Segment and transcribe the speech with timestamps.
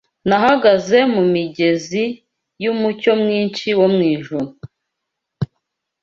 [0.27, 2.03] 'Nahagaze mumigezi
[2.63, 4.47] Yumucyo mwinshi wo mwijuru